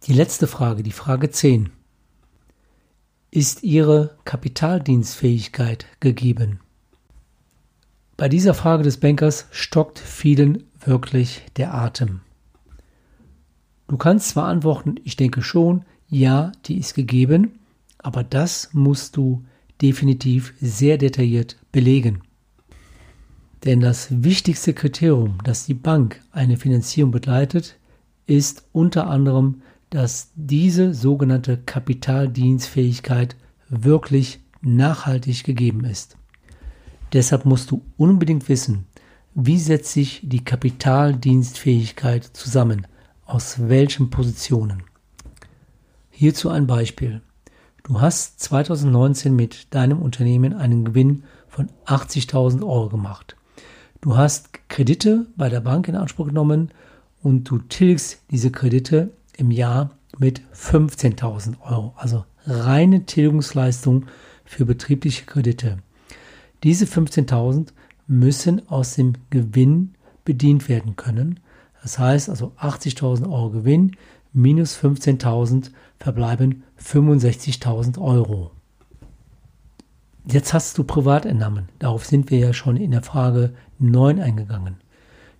Die 0.03 0.13
letzte 0.13 0.47
Frage, 0.47 0.83
die 0.83 0.91
Frage 0.91 1.29
10. 1.29 1.69
Ist 3.31 3.63
Ihre 3.63 4.17
Kapitaldienstfähigkeit 4.25 5.85
gegeben? 5.99 6.59
Bei 8.17 8.29
dieser 8.29 8.53
Frage 8.53 8.83
des 8.83 8.99
Bankers 8.99 9.47
stockt 9.51 9.99
vielen 9.99 10.63
wirklich 10.79 11.43
der 11.57 11.73
Atem. 11.73 12.21
Du 13.87 13.97
kannst 13.97 14.29
zwar 14.29 14.47
antworten, 14.47 14.95
ich 15.03 15.15
denke 15.15 15.41
schon, 15.41 15.85
ja, 16.07 16.51
die 16.65 16.77
ist 16.77 16.93
gegeben, 16.93 17.59
aber 17.97 18.23
das 18.23 18.69
musst 18.73 19.17
du 19.17 19.43
definitiv 19.81 20.53
sehr 20.61 20.97
detailliert 20.97 21.57
belegen. 21.71 22.21
Denn 23.63 23.79
das 23.79 24.23
wichtigste 24.23 24.73
Kriterium, 24.73 25.37
das 25.43 25.65
die 25.65 25.73
Bank 25.73 26.21
eine 26.31 26.57
Finanzierung 26.57 27.11
begleitet, 27.11 27.77
ist 28.27 28.65
unter 28.71 29.07
anderem, 29.07 29.61
dass 29.89 30.31
diese 30.35 30.93
sogenannte 30.93 31.57
Kapitaldienstfähigkeit 31.57 33.35
wirklich 33.69 34.39
nachhaltig 34.61 35.43
gegeben 35.43 35.85
ist. 35.85 36.17
Deshalb 37.13 37.45
musst 37.45 37.71
du 37.71 37.83
unbedingt 37.97 38.49
wissen, 38.49 38.87
wie 39.35 39.59
setzt 39.59 39.91
sich 39.91 40.21
die 40.23 40.43
Kapitaldienstfähigkeit 40.43 42.23
zusammen, 42.23 42.87
aus 43.25 43.69
welchen 43.69 44.09
Positionen. 44.09 44.83
Hierzu 46.09 46.49
ein 46.49 46.67
Beispiel. 46.67 47.21
Du 47.83 48.01
hast 48.01 48.39
2019 48.39 49.35
mit 49.35 49.73
deinem 49.73 50.01
Unternehmen 50.01 50.53
einen 50.53 50.85
Gewinn 50.85 51.23
von 51.47 51.69
80.000 51.85 52.63
Euro 52.63 52.89
gemacht. 52.89 53.35
Du 54.01 54.17
hast 54.17 54.69
Kredite 54.69 55.25
bei 55.35 55.49
der 55.49 55.61
Bank 55.61 55.87
in 55.87 55.95
Anspruch 55.95 56.27
genommen 56.27 56.69
und 57.21 57.49
du 57.49 57.57
tilgst 57.57 58.19
diese 58.29 58.51
Kredite 58.51 59.11
im 59.37 59.51
Jahr 59.51 59.91
mit 60.17 60.41
15.000 60.53 61.61
Euro, 61.61 61.93
also 61.97 62.23
reine 62.45 63.05
Tilgungsleistung 63.05 64.05
für 64.45 64.65
betriebliche 64.65 65.25
Kredite. 65.25 65.79
Diese 66.63 66.85
15.000 66.85 67.69
müssen 68.07 68.67
aus 68.69 68.95
dem 68.95 69.13
Gewinn 69.29 69.95
bedient 70.23 70.69
werden 70.69 70.95
können. 70.95 71.39
Das 71.81 71.99
heißt 71.99 72.29
also 72.29 72.53
80.000 72.59 73.29
Euro 73.29 73.49
Gewinn 73.49 73.95
minus 74.33 74.77
15.000 74.77 75.71
verbleiben 75.99 76.63
65.000 76.79 77.99
Euro. 77.99 78.51
Jetzt 80.27 80.55
hast 80.55 80.75
du 80.79 80.83
Privatentnahmen. 80.83 81.69
Darauf 81.77 82.03
sind 82.03 82.31
wir 82.31 82.39
ja 82.39 82.51
schon 82.51 82.77
in 82.77 82.89
der 82.89 83.03
Frage 83.03 83.53
9 83.77 84.19
eingegangen. 84.19 84.77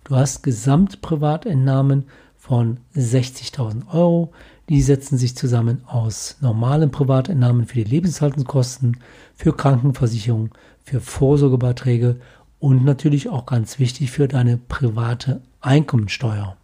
Du 0.04 0.14
hast 0.14 0.44
Gesamtprivatentnahmen 0.44 2.04
von 2.36 2.78
60.000 2.94 3.92
Euro. 3.92 4.32
Die 4.68 4.80
setzen 4.80 5.18
sich 5.18 5.36
zusammen 5.36 5.82
aus 5.86 6.36
normalen 6.40 6.92
Privatentnahmen 6.92 7.66
für 7.66 7.82
die 7.82 7.90
Lebenshaltungskosten, 7.90 8.98
für 9.34 9.56
Krankenversicherung, 9.56 10.50
für 10.84 11.00
Vorsorgebeiträge 11.00 12.20
und 12.60 12.84
natürlich 12.84 13.28
auch 13.28 13.44
ganz 13.44 13.80
wichtig 13.80 14.12
für 14.12 14.28
deine 14.28 14.56
private 14.56 15.42
Einkommensteuer. 15.60 16.56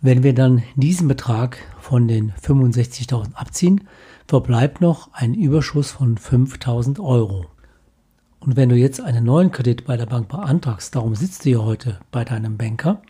Wenn 0.00 0.22
wir 0.22 0.34
dann 0.34 0.62
diesen 0.76 1.06
Betrag 1.06 1.58
von 1.82 2.08
den 2.08 2.32
65.000 2.32 3.34
abziehen, 3.34 3.82
verbleibt 4.30 4.80
noch 4.80 5.12
ein 5.12 5.34
Überschuss 5.34 5.90
von 5.90 6.16
5.000 6.16 7.00
Euro. 7.00 7.46
Und 8.38 8.54
wenn 8.54 8.68
du 8.68 8.76
jetzt 8.76 9.00
einen 9.00 9.24
neuen 9.24 9.50
Kredit 9.50 9.86
bei 9.86 9.96
der 9.96 10.06
Bank 10.06 10.28
beantragst, 10.28 10.94
darum 10.94 11.16
sitzt 11.16 11.44
du 11.44 11.50
ja 11.50 11.58
heute 11.58 11.98
bei 12.12 12.24
deinem 12.24 12.56
Banker, 12.56 13.02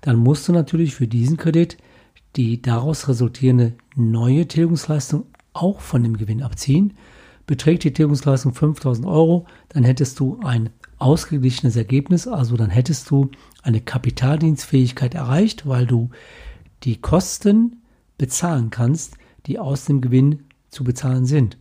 dann 0.00 0.14
musst 0.14 0.46
du 0.46 0.52
natürlich 0.52 0.94
für 0.94 1.08
diesen 1.08 1.38
Kredit 1.38 1.76
die 2.36 2.62
daraus 2.62 3.08
resultierende 3.08 3.72
neue 3.96 4.46
Tilgungsleistung 4.46 5.26
auch 5.54 5.80
von 5.80 6.04
dem 6.04 6.16
Gewinn 6.16 6.40
abziehen. 6.40 6.94
Beträgt 7.48 7.82
die 7.82 7.92
Tilgungsleistung 7.92 8.54
5000 8.54 9.08
Euro, 9.08 9.46
dann 9.70 9.82
hättest 9.82 10.20
du 10.20 10.38
ein 10.44 10.70
ausgeglichenes 10.98 11.74
Ergebnis, 11.74 12.28
also 12.28 12.56
dann 12.56 12.70
hättest 12.70 13.10
du 13.10 13.32
eine 13.64 13.80
Kapitaldienstfähigkeit 13.80 15.16
erreicht, 15.16 15.66
weil 15.66 15.88
du 15.88 16.10
die 16.84 17.00
Kosten 17.00 17.82
bezahlen 18.18 18.70
kannst, 18.70 19.16
die 19.46 19.58
aus 19.58 19.86
dem 19.86 20.00
Gewinn 20.00 20.44
zu 20.70 20.84
bezahlen 20.84 21.26
sind. 21.26 21.56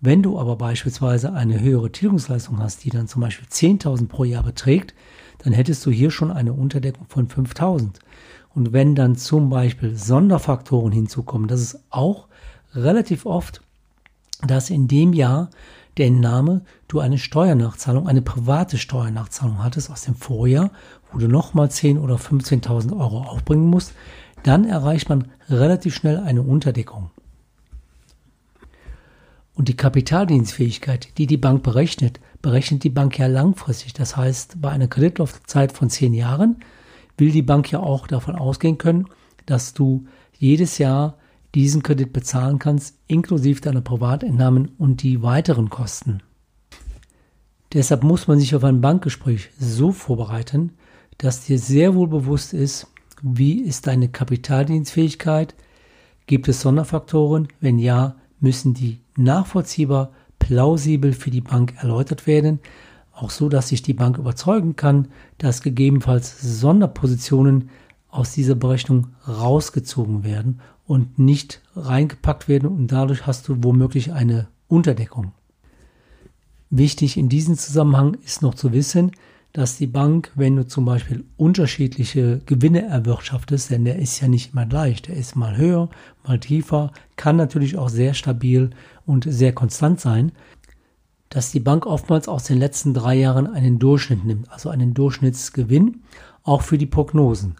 Wenn 0.00 0.22
du 0.22 0.38
aber 0.38 0.56
beispielsweise 0.56 1.32
eine 1.32 1.60
höhere 1.60 1.90
Tilgungsleistung 1.90 2.60
hast, 2.60 2.84
die 2.84 2.90
dann 2.90 3.08
zum 3.08 3.22
Beispiel 3.22 3.48
10.000 3.48 4.08
pro 4.08 4.24
Jahr 4.24 4.42
beträgt, 4.42 4.94
dann 5.38 5.52
hättest 5.52 5.84
du 5.86 5.90
hier 5.90 6.10
schon 6.10 6.30
eine 6.30 6.52
Unterdeckung 6.52 7.06
von 7.08 7.28
5.000. 7.28 8.00
Und 8.54 8.72
wenn 8.72 8.94
dann 8.94 9.16
zum 9.16 9.50
Beispiel 9.50 9.96
Sonderfaktoren 9.96 10.92
hinzukommen, 10.92 11.48
das 11.48 11.60
ist 11.60 11.80
auch 11.90 12.28
relativ 12.74 13.26
oft 13.26 13.62
dass 14.42 14.70
in 14.70 14.88
dem 14.88 15.12
Jahr 15.12 15.50
der 15.96 16.06
Entnahme 16.06 16.62
du 16.88 17.00
eine 17.00 17.18
Steuernachzahlung, 17.18 18.06
eine 18.06 18.22
private 18.22 18.76
Steuernachzahlung 18.76 19.62
hattest 19.62 19.90
aus 19.90 20.02
dem 20.02 20.14
Vorjahr, 20.14 20.70
wo 21.10 21.18
du 21.18 21.28
nochmal 21.28 21.70
10 21.70 21.98
oder 21.98 22.16
15.000 22.16 22.92
Euro 22.98 23.22
aufbringen 23.22 23.66
musst, 23.66 23.94
dann 24.42 24.64
erreicht 24.64 25.08
man 25.08 25.28
relativ 25.48 25.94
schnell 25.94 26.18
eine 26.18 26.42
Unterdeckung. 26.42 27.10
Und 29.56 29.68
die 29.68 29.76
Kapitaldienstfähigkeit, 29.76 31.16
die 31.16 31.26
die 31.26 31.38
Bank 31.38 31.62
berechnet, 31.62 32.20
berechnet 32.42 32.84
die 32.84 32.90
Bank 32.90 33.18
ja 33.18 33.26
langfristig. 33.26 33.94
Das 33.94 34.14
heißt, 34.14 34.60
bei 34.60 34.70
einer 34.70 34.86
Kreditlaufzeit 34.86 35.72
von 35.72 35.88
10 35.88 36.12
Jahren 36.12 36.58
will 37.16 37.32
die 37.32 37.42
Bank 37.42 37.72
ja 37.72 37.80
auch 37.80 38.06
davon 38.06 38.36
ausgehen 38.36 38.76
können, 38.76 39.06
dass 39.46 39.72
du 39.72 40.06
jedes 40.38 40.76
Jahr 40.76 41.16
diesen 41.54 41.82
Kredit 41.82 42.12
bezahlen 42.12 42.58
kannst, 42.58 42.98
inklusive 43.06 43.62
deiner 43.62 43.80
Privatentnahmen 43.80 44.72
und 44.76 45.02
die 45.02 45.22
weiteren 45.22 45.70
Kosten. 45.70 46.22
Deshalb 47.72 48.04
muss 48.04 48.28
man 48.28 48.38
sich 48.38 48.54
auf 48.54 48.62
ein 48.62 48.82
Bankgespräch 48.82 49.48
so 49.58 49.90
vorbereiten, 49.90 50.74
dass 51.16 51.46
dir 51.46 51.58
sehr 51.58 51.94
wohl 51.94 52.08
bewusst 52.08 52.52
ist, 52.52 52.88
wie 53.22 53.62
ist 53.62 53.86
deine 53.86 54.10
Kapitaldienstfähigkeit, 54.10 55.54
gibt 56.26 56.46
es 56.48 56.60
Sonderfaktoren, 56.60 57.48
wenn 57.60 57.78
ja, 57.78 58.16
müssen 58.38 58.74
die 58.74 59.00
nachvollziehbar, 59.16 60.12
plausibel 60.38 61.12
für 61.12 61.30
die 61.30 61.40
Bank 61.40 61.74
erläutert 61.78 62.26
werden, 62.26 62.60
auch 63.12 63.30
so, 63.30 63.48
dass 63.48 63.68
sich 63.68 63.82
die 63.82 63.94
Bank 63.94 64.18
überzeugen 64.18 64.76
kann, 64.76 65.08
dass 65.38 65.62
gegebenenfalls 65.62 66.40
Sonderpositionen 66.40 67.70
aus 68.10 68.32
dieser 68.32 68.54
Berechnung 68.54 69.08
rausgezogen 69.26 70.22
werden 70.22 70.60
und 70.86 71.18
nicht 71.18 71.62
reingepackt 71.74 72.48
werden 72.48 72.68
und 72.68 72.92
dadurch 72.92 73.26
hast 73.26 73.48
du 73.48 73.56
womöglich 73.62 74.12
eine 74.12 74.48
Unterdeckung. 74.68 75.32
Wichtig 76.70 77.16
in 77.16 77.28
diesem 77.28 77.56
Zusammenhang 77.56 78.14
ist 78.24 78.42
noch 78.42 78.54
zu 78.54 78.72
wissen, 78.72 79.12
dass 79.56 79.78
die 79.78 79.86
Bank, 79.86 80.32
wenn 80.34 80.54
du 80.54 80.66
zum 80.66 80.84
Beispiel 80.84 81.24
unterschiedliche 81.38 82.42
Gewinne 82.44 82.82
erwirtschaftest, 82.82 83.70
denn 83.70 83.86
der 83.86 83.96
ist 83.98 84.20
ja 84.20 84.28
nicht 84.28 84.52
immer 84.52 84.66
gleich, 84.66 85.00
der 85.00 85.16
ist 85.16 85.34
mal 85.34 85.56
höher, 85.56 85.88
mal 86.26 86.38
tiefer, 86.38 86.92
kann 87.16 87.36
natürlich 87.36 87.78
auch 87.78 87.88
sehr 87.88 88.12
stabil 88.12 88.68
und 89.06 89.24
sehr 89.26 89.54
konstant 89.54 89.98
sein, 89.98 90.32
dass 91.30 91.52
die 91.52 91.60
Bank 91.60 91.86
oftmals 91.86 92.28
aus 92.28 92.44
den 92.44 92.58
letzten 92.58 92.92
drei 92.92 93.14
Jahren 93.14 93.46
einen 93.46 93.78
Durchschnitt 93.78 94.26
nimmt, 94.26 94.52
also 94.52 94.68
einen 94.68 94.92
Durchschnittsgewinn, 94.92 96.02
auch 96.42 96.60
für 96.60 96.76
die 96.76 96.84
Prognosen. 96.84 97.54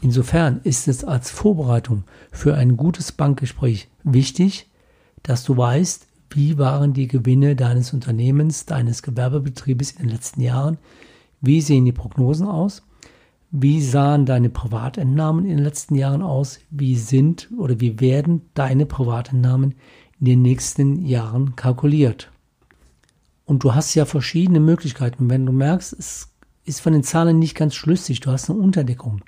Insofern 0.00 0.62
ist 0.64 0.88
es 0.88 1.04
als 1.04 1.30
Vorbereitung 1.30 2.04
für 2.32 2.54
ein 2.54 2.78
gutes 2.78 3.12
Bankgespräch 3.12 3.88
wichtig, 4.02 4.70
dass 5.24 5.44
du 5.44 5.58
weißt, 5.58 6.06
wie 6.30 6.56
waren 6.56 6.94
die 6.94 7.06
Gewinne 7.06 7.54
deines 7.54 7.92
Unternehmens, 7.92 8.64
deines 8.64 9.02
Gewerbebetriebes 9.02 9.90
in 9.90 10.04
den 10.04 10.08
letzten 10.08 10.40
Jahren, 10.40 10.78
wie 11.40 11.60
sehen 11.60 11.84
die 11.84 11.92
Prognosen 11.92 12.46
aus, 12.46 12.82
wie 13.50 13.80
sahen 13.80 14.26
deine 14.26 14.50
Privatentnahmen 14.50 15.44
in 15.44 15.56
den 15.56 15.64
letzten 15.64 15.94
Jahren 15.94 16.22
aus, 16.22 16.60
wie 16.70 16.96
sind 16.96 17.48
oder 17.56 17.80
wie 17.80 18.00
werden 18.00 18.42
deine 18.54 18.86
Privatentnahmen 18.86 19.74
in 20.20 20.26
den 20.26 20.42
nächsten 20.42 21.04
Jahren 21.06 21.56
kalkuliert. 21.56 22.30
Und 23.46 23.64
du 23.64 23.74
hast 23.74 23.94
ja 23.94 24.04
verschiedene 24.04 24.60
Möglichkeiten. 24.60 25.30
Wenn 25.30 25.46
du 25.46 25.52
merkst, 25.52 25.94
es 25.98 26.28
ist 26.64 26.80
von 26.80 26.92
den 26.92 27.02
Zahlen 27.02 27.38
nicht 27.38 27.54
ganz 27.54 27.74
schlüssig, 27.74 28.20
du 28.20 28.30
hast 28.30 28.50
eine 28.50 28.58
Unterdeckung, 28.58 29.22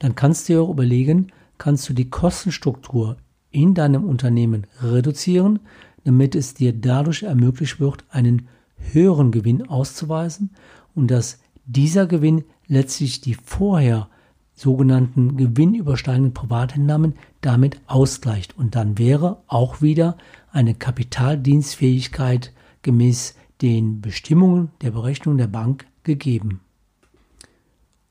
dann 0.00 0.16
kannst 0.16 0.48
du 0.48 0.54
dir 0.54 0.62
auch 0.62 0.70
überlegen, 0.70 1.28
kannst 1.56 1.88
du 1.88 1.92
die 1.92 2.10
Kostenstruktur 2.10 3.16
in 3.50 3.74
deinem 3.74 4.04
Unternehmen 4.04 4.66
reduzieren, 4.82 5.60
damit 6.04 6.34
es 6.34 6.54
dir 6.54 6.72
dadurch 6.72 7.22
ermöglicht 7.22 7.78
wird, 7.78 8.04
einen 8.10 8.48
höheren 8.92 9.30
Gewinn 9.30 9.68
auszuweisen 9.68 10.50
und 10.98 11.12
dass 11.12 11.38
dieser 11.64 12.06
Gewinn 12.06 12.44
letztlich 12.66 13.20
die 13.20 13.34
vorher 13.34 14.08
sogenannten 14.54 15.36
gewinnübersteigenden 15.36 16.34
Privatentnahmen 16.34 17.14
damit 17.40 17.80
ausgleicht. 17.86 18.58
Und 18.58 18.74
dann 18.74 18.98
wäre 18.98 19.40
auch 19.46 19.80
wieder 19.80 20.16
eine 20.50 20.74
Kapitaldienstfähigkeit 20.74 22.52
gemäß 22.82 23.36
den 23.62 24.00
Bestimmungen 24.00 24.72
der 24.82 24.90
Berechnung 24.90 25.38
der 25.38 25.46
Bank 25.46 25.86
gegeben. 26.02 26.60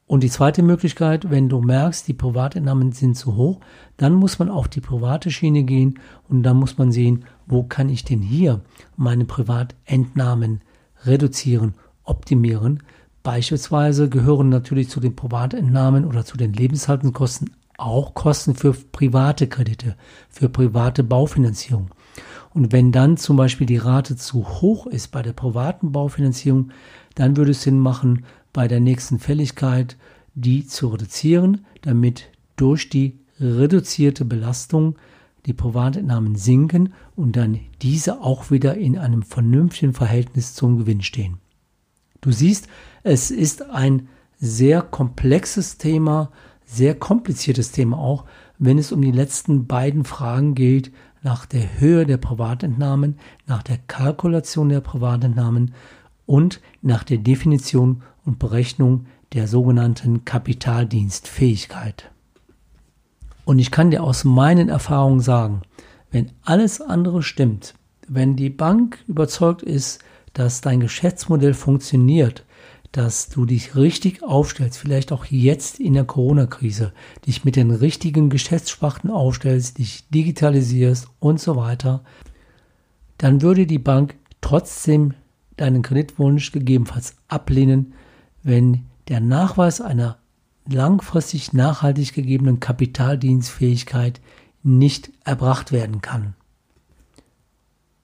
Und 0.05 0.23
die 0.23 0.29
zweite 0.29 0.63
Möglichkeit, 0.63 1.29
wenn 1.29 1.49
du 1.49 1.59
merkst, 1.59 2.07
die 2.07 2.13
Privatentnahmen 2.13 2.93
sind 2.93 3.17
zu 3.17 3.35
hoch, 3.35 3.59
dann 3.97 4.13
muss 4.13 4.39
man 4.39 4.49
auf 4.49 4.69
die 4.69 4.79
private 4.79 5.29
Schiene 5.29 5.63
gehen 5.63 5.99
und 6.29 6.43
dann 6.43 6.55
muss 6.55 6.77
man 6.77 6.93
sehen, 6.93 7.25
wo 7.45 7.63
kann 7.63 7.89
ich 7.89 8.05
denn 8.05 8.21
hier 8.21 8.61
meine 8.95 9.25
Privatentnahmen 9.25 10.61
reduzieren, 11.03 11.73
optimieren. 12.07 12.83
Beispielsweise 13.23 14.09
gehören 14.09 14.49
natürlich 14.49 14.89
zu 14.89 14.99
den 14.99 15.15
Privatentnahmen 15.15 16.05
oder 16.05 16.25
zu 16.25 16.37
den 16.37 16.53
Lebenshaltungskosten 16.53 17.51
auch 17.77 18.13
Kosten 18.15 18.55
für 18.55 18.73
private 18.73 19.47
Kredite, 19.47 19.95
für 20.29 20.49
private 20.49 21.03
Baufinanzierung. 21.03 21.89
Und 22.53 22.71
wenn 22.71 22.91
dann 22.91 23.17
zum 23.17 23.37
Beispiel 23.37 23.67
die 23.67 23.77
Rate 23.77 24.15
zu 24.15 24.61
hoch 24.61 24.87
ist 24.87 25.09
bei 25.09 25.21
der 25.21 25.33
privaten 25.33 25.91
Baufinanzierung, 25.91 26.71
dann 27.15 27.37
würde 27.37 27.51
es 27.51 27.61
Sinn 27.61 27.79
machen, 27.79 28.25
bei 28.51 28.67
der 28.67 28.79
nächsten 28.79 29.19
Fälligkeit 29.19 29.97
die 30.33 30.65
zu 30.65 30.87
reduzieren, 30.87 31.65
damit 31.81 32.29
durch 32.55 32.89
die 32.89 33.19
reduzierte 33.39 34.25
Belastung 34.25 34.95
die 35.45 35.53
Privatentnahmen 35.53 36.35
sinken 36.35 36.93
und 37.15 37.35
dann 37.35 37.59
diese 37.81 38.21
auch 38.21 38.51
wieder 38.51 38.75
in 38.75 38.97
einem 38.97 39.23
vernünftigen 39.23 39.93
Verhältnis 39.93 40.53
zum 40.53 40.77
Gewinn 40.77 41.01
stehen. 41.01 41.37
Du 42.21 42.31
siehst, 42.31 42.67
es 43.03 43.31
ist 43.31 43.69
ein 43.69 44.07
sehr 44.39 44.81
komplexes 44.81 45.77
Thema, 45.77 46.31
sehr 46.65 46.95
kompliziertes 46.95 47.71
Thema 47.71 47.97
auch, 47.97 48.25
wenn 48.59 48.77
es 48.77 48.91
um 48.91 49.01
die 49.01 49.11
letzten 49.11 49.67
beiden 49.67 50.03
Fragen 50.03 50.55
geht, 50.55 50.91
nach 51.23 51.45
der 51.45 51.79
Höhe 51.79 52.05
der 52.05 52.17
Privatentnahmen, 52.17 53.17
nach 53.47 53.63
der 53.63 53.77
Kalkulation 53.87 54.69
der 54.69 54.81
Privatentnahmen 54.81 55.73
und 56.25 56.61
nach 56.81 57.03
der 57.03 57.17
Definition 57.17 58.03
und 58.25 58.39
Berechnung 58.39 59.05
der 59.33 59.47
sogenannten 59.47 60.25
Kapitaldienstfähigkeit. 60.25 62.11
Und 63.45 63.59
ich 63.59 63.71
kann 63.71 63.91
dir 63.91 64.03
aus 64.03 64.23
meinen 64.23 64.69
Erfahrungen 64.69 65.21
sagen, 65.21 65.61
wenn 66.11 66.31
alles 66.43 66.81
andere 66.81 67.23
stimmt, 67.23 67.73
wenn 68.07 68.35
die 68.35 68.49
Bank 68.49 68.99
überzeugt 69.07 69.61
ist, 69.61 70.03
dass 70.37 70.61
dein 70.61 70.79
Geschäftsmodell 70.79 71.55
funktioniert, 71.55 72.45
dass 72.91 73.27
du 73.29 73.47
dich 73.47 73.75
richtig 73.75 74.21
aufstellst, 74.21 74.77
vielleicht 74.77 75.11
auch 75.11 75.25
jetzt 75.25 75.79
in 75.79 75.93
der 75.93 76.05
Corona-Krise, 76.05 76.93
dich 77.25 77.43
mit 77.43 77.55
den 77.55 77.71
richtigen 77.71 78.29
Geschäftssparten 78.29 79.09
aufstellst, 79.09 79.79
dich 79.79 80.07
digitalisierst 80.09 81.07
und 81.19 81.39
so 81.39 81.55
weiter, 81.55 82.03
dann 83.17 83.41
würde 83.41 83.65
die 83.65 83.79
Bank 83.79 84.15
trotzdem 84.39 85.15
deinen 85.55 85.81
Kreditwunsch 85.81 86.51
gegebenenfalls 86.51 87.15
ablehnen, 87.27 87.95
wenn 88.43 88.85
der 89.07 89.21
Nachweis 89.21 89.81
einer 89.81 90.19
langfristig 90.69 91.51
nachhaltig 91.51 92.13
gegebenen 92.13 92.59
Kapitaldienstfähigkeit 92.59 94.21
nicht 94.61 95.09
erbracht 95.25 95.71
werden 95.71 96.01
kann. 96.01 96.35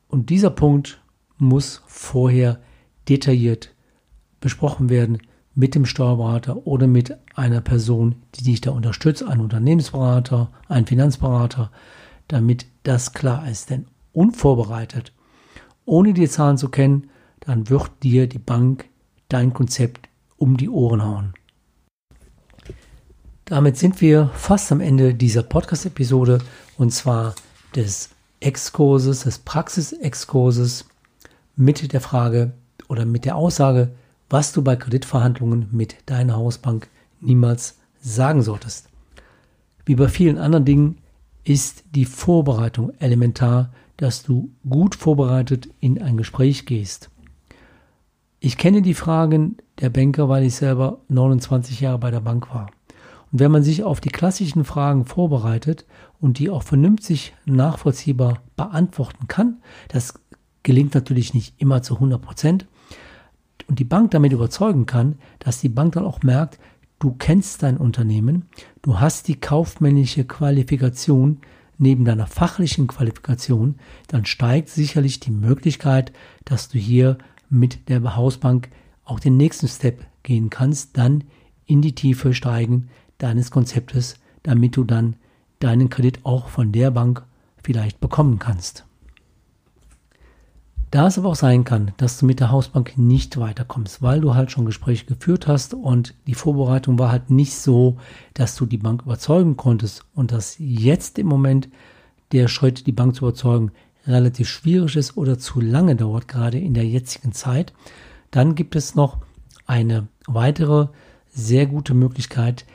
Und 0.08 0.32
dieser 0.32 0.50
Punkt 0.50 1.03
muss 1.38 1.82
vorher 1.88 2.60
detailliert 3.10 3.74
besprochen 4.40 4.90
werden 4.90 5.20
mit 5.56 5.76
dem 5.76 5.86
Steuerberater 5.86 6.68
oder 6.68 6.88
mit 6.88 7.16
einer 7.36 7.62
Person, 7.62 8.16
die 8.36 8.44
dich 8.44 8.62
da 8.62 8.72
unterstützt, 8.72 9.24
ein 9.24 9.40
Unternehmensberater, 9.40 10.52
ein 10.68 10.86
Finanzberater, 10.86 11.72
damit 12.28 12.66
das 12.84 13.14
klar 13.14 13.48
ist. 13.48 13.70
Denn 13.70 13.86
unvorbereitet, 14.12 15.14
ohne 15.86 16.14
die 16.14 16.28
Zahlen 16.28 16.58
zu 16.58 16.70
kennen, 16.70 17.10
dann 17.40 17.70
wird 17.70 17.92
dir 18.04 18.28
die 18.28 18.40
Bank 18.40 18.86
dein 19.30 19.54
Konzept 19.54 20.10
um 20.38 20.58
die 20.58 20.70
Ohren 20.70 21.04
hauen. 21.04 21.34
Damit 23.46 23.78
sind 23.78 24.02
wir 24.02 24.30
fast 24.34 24.72
am 24.72 24.80
Ende 24.80 25.14
dieser 25.14 25.44
Podcast-Episode 25.44 26.40
und 26.78 26.92
zwar 26.92 27.36
des 27.76 28.10
Exkurses, 28.40 29.24
des 29.24 29.40
Praxisexkurses 29.40 30.86
mit 31.56 31.94
der 31.94 32.02
Frage 32.02 32.54
oder 32.88 33.06
mit 33.06 33.26
der 33.26 33.36
Aussage, 33.36 33.92
was 34.30 34.52
du 34.54 34.64
bei 34.64 34.76
Kreditverhandlungen 34.76 35.68
mit 35.72 35.98
deiner 36.06 36.36
Hausbank 36.36 36.90
niemals 37.22 37.78
sagen 38.00 38.42
solltest. 38.42 38.90
Wie 39.86 39.96
bei 39.96 40.08
vielen 40.08 40.38
anderen 40.38 40.66
Dingen 40.66 40.98
ist 41.44 41.84
die 41.94 42.06
Vorbereitung 42.06 42.92
elementar, 43.00 43.72
dass 43.98 44.24
du 44.24 44.50
gut 44.68 44.96
vorbereitet 44.96 45.70
in 45.80 46.02
ein 46.02 46.18
Gespräch 46.18 46.66
gehst. 46.66 47.10
Ich 48.40 48.58
kenne 48.58 48.82
die 48.82 48.94
Fragen 48.94 49.58
der 49.80 49.90
Banker, 49.90 50.30
weil 50.30 50.44
ich 50.44 50.56
selber 50.56 51.00
29 51.10 51.80
Jahre 51.80 52.00
bei 52.00 52.12
der 52.12 52.20
Bank 52.20 52.54
war. 52.54 52.68
Und 53.32 53.40
wenn 53.40 53.52
man 53.52 53.64
sich 53.64 53.84
auf 53.84 54.02
die 54.02 54.10
klassischen 54.10 54.66
Fragen 54.66 55.06
vorbereitet 55.06 55.86
und 56.20 56.40
die 56.40 56.50
auch 56.50 56.64
vernünftig 56.64 57.34
nachvollziehbar 57.46 58.42
beantworten 58.56 59.28
kann, 59.28 59.62
das 59.88 60.14
gelingt 60.64 60.96
natürlich 60.96 61.34
nicht 61.34 61.56
immer 61.60 61.82
zu 61.82 61.96
100 61.96 62.22
Prozent, 62.22 62.66
und 63.68 63.80
die 63.80 63.86
Bank 63.86 64.12
damit 64.12 64.34
überzeugen 64.34 64.86
kann, 64.86 65.16
dass 65.40 65.62
die 65.62 65.70
Bank 65.70 65.94
dann 65.94 66.06
auch 66.06 66.22
merkt, 66.24 66.60
du 67.00 67.14
kennst 67.14 67.64
dein 67.64 67.78
Unternehmen, 67.78 68.46
du 68.82 69.00
hast 69.00 69.28
die 69.28 69.40
kaufmännische 69.40 70.26
Qualifikation 70.26 71.40
neben 71.78 72.06
deiner 72.06 72.28
fachlichen 72.28 72.88
Qualifikation, 72.88 73.76
dann 74.08 74.26
steigt 74.26 74.70
sicherlich 74.70 75.20
die 75.20 75.32
Möglichkeit, 75.32 76.14
dass 76.46 76.70
du 76.70 76.78
hier 76.78 77.18
mit 77.50 77.90
der 77.90 78.16
Hausbank 78.16 78.70
auch 79.06 79.20
den 79.20 79.38
nächsten 79.38 79.68
Step 79.68 80.06
gehen 80.24 80.50
kannst, 80.50 80.98
dann 80.98 81.24
in 81.66 81.82
die 81.82 81.96
Tiefe 81.96 82.34
steigen 82.34 82.90
deines 83.18 83.52
Konzeptes, 83.52 84.16
damit 84.44 84.78
du 84.78 84.84
dann 84.84 85.16
deinen 85.60 85.90
Kredit 85.90 86.20
auch 86.24 86.50
von 86.50 86.72
der 86.72 86.92
Bank 86.92 87.24
vielleicht 87.64 88.00
bekommen 88.00 88.40
kannst. 88.40 88.86
Da 90.94 91.08
es 91.08 91.18
aber 91.18 91.30
auch 91.30 91.36
sein 91.36 91.64
kann, 91.64 91.92
dass 91.98 92.20
du 92.20 92.28
mit 92.28 92.40
der 92.40 92.52
Hausbank 92.52 93.00
nicht 93.00 93.38
weiterkommst, 93.38 94.04
weil 94.04 94.22
du 94.22 94.36
halt 94.36 94.52
schon 94.52 94.68
Gespräche 94.68 95.08
geführt 95.08 95.48
hast 95.48 95.74
und 95.74 96.14
die 96.28 96.36
Vorbereitung 96.36 97.00
war 97.00 97.12
halt 97.12 97.32
nicht 97.32 97.56
so, 97.56 97.98
dass 98.36 98.56
du 98.56 98.68
die 98.68 98.78
Bank 98.78 99.02
überzeugen 99.02 99.58
konntest 99.58 100.06
und 100.14 100.32
dass 100.32 100.56
jetzt 100.60 101.18
im 101.18 101.26
Moment 101.26 101.68
der 102.32 102.48
Schritt, 102.48 102.86
die 102.86 102.92
Bank 102.92 103.16
zu 103.16 103.26
überzeugen, 103.26 103.72
relativ 104.06 104.48
schwierig 104.48 104.96
ist 104.96 105.18
oder 105.18 105.40
zu 105.40 105.62
lange 105.62 105.96
dauert, 105.96 106.28
gerade 106.28 106.60
in 106.60 106.76
der 106.76 106.86
jetzigen 106.86 107.32
Zeit, 107.32 107.74
dann 108.30 108.54
gibt 108.54 108.76
es 108.76 108.94
noch 108.94 109.18
eine 109.66 110.08
weitere 110.28 110.90
sehr 111.32 111.66
gute 111.66 111.96
Möglichkeit. 111.96 112.68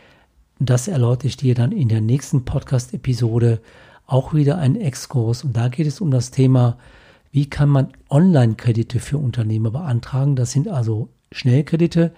Das 0.59 0.89
erläutere 0.89 1.29
ich 1.29 1.37
dir 1.37 1.55
dann 1.55 1.71
in 1.71 1.89
der 1.89 2.01
nächsten 2.01 2.45
Podcast-Episode 2.45 3.61
auch 4.09 4.35
wieder 4.35 4.59
ein 4.59 4.75
Exkurs. 4.75 5.45
Und 5.45 5.57
da 5.57 5.69
geht 5.69 5.87
es 5.87 6.01
um 6.01 6.11
das 6.11 6.33
Thema, 6.33 6.79
wie 7.31 7.49
kann 7.49 7.69
man 7.69 7.93
Online-Kredite 8.11 9.01
für 9.01 9.19
Unternehmer 9.19 9.71
beantragen. 9.71 10.37
Das 10.37 10.53
sind 10.53 10.69
also 10.69 11.09
Schnellkredite, 11.33 12.13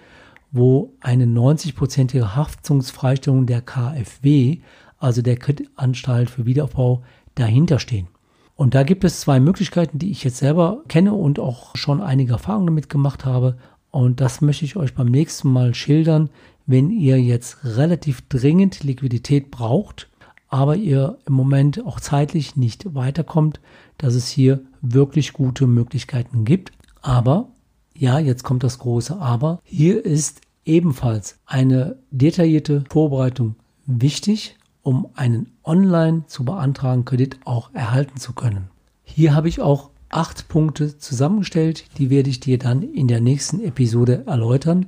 wo 0.51 0.93
eine 0.99 1.25
90-prozentige 1.25 2.35
Haftungsfreistellung 2.35 3.45
der 3.45 3.61
KfW, 3.61 4.59
also 4.97 5.21
der 5.21 5.37
Kreditanstalt 5.37 6.29
für 6.29 6.45
Wiederaufbau, 6.45 7.03
dahinter 7.35 7.79
stehen. 7.79 8.07
Und 8.55 8.75
da 8.75 8.83
gibt 8.83 9.03
es 9.03 9.21
zwei 9.21 9.39
Möglichkeiten, 9.39 9.97
die 9.97 10.11
ich 10.11 10.23
jetzt 10.23 10.37
selber 10.37 10.83
kenne 10.87 11.13
und 11.13 11.39
auch 11.39 11.75
schon 11.75 12.01
einige 12.01 12.33
Erfahrungen 12.33 12.67
damit 12.67 12.89
gemacht 12.89 13.25
habe. 13.25 13.57
Und 13.89 14.21
das 14.21 14.41
möchte 14.41 14.65
ich 14.65 14.75
euch 14.75 14.93
beim 14.93 15.07
nächsten 15.07 15.51
Mal 15.51 15.73
schildern, 15.73 16.29
wenn 16.67 16.91
ihr 16.91 17.19
jetzt 17.19 17.63
relativ 17.63 18.21
dringend 18.29 18.83
Liquidität 18.83 19.51
braucht, 19.51 20.09
aber 20.47 20.75
ihr 20.75 21.17
im 21.25 21.33
Moment 21.33 21.83
auch 21.85 21.99
zeitlich 21.99 22.55
nicht 22.55 22.93
weiterkommt, 22.93 23.59
dass 24.01 24.15
es 24.15 24.27
hier 24.27 24.61
wirklich 24.81 25.33
gute 25.33 25.67
Möglichkeiten 25.67 26.45
gibt. 26.45 26.71
Aber, 27.01 27.49
ja, 27.95 28.19
jetzt 28.19 28.43
kommt 28.43 28.63
das 28.63 28.79
große 28.79 29.17
Aber, 29.19 29.59
hier 29.63 30.05
ist 30.05 30.41
ebenfalls 30.65 31.39
eine 31.45 31.97
detaillierte 32.11 32.83
Vorbereitung 32.89 33.55
wichtig 33.85 34.57
um 34.83 35.09
einen 35.15 35.51
online 35.63 36.23
zu 36.27 36.43
beantragen 36.43 37.05
Kredit 37.05 37.37
auch 37.45 37.73
erhalten 37.73 38.17
zu 38.17 38.33
können. 38.33 38.69
Hier 39.03 39.35
habe 39.35 39.49
ich 39.49 39.61
auch 39.61 39.89
acht 40.09 40.47
Punkte 40.47 40.97
zusammengestellt, 40.97 41.85
die 41.97 42.09
werde 42.09 42.29
ich 42.29 42.39
dir 42.39 42.57
dann 42.57 42.81
in 42.81 43.07
der 43.07 43.21
nächsten 43.21 43.61
Episode 43.61 44.23
erläutern, 44.25 44.87